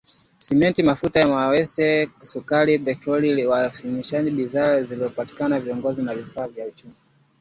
Simenti 0.37 0.83
mafuta 0.83 1.19
ya 1.19 1.27
mawese 1.27 2.05
mchele 2.05 2.11
sukari 2.25 2.79
petroli 2.79 3.29
iliyosafishwa 3.29 4.21
bidhaa 4.21 4.81
zilizopikwa 4.81 5.59
vipodozi 5.59 6.01
na 6.01 6.15
vifaa 6.15 6.47
vya 6.47 6.71
chuma 6.71 6.93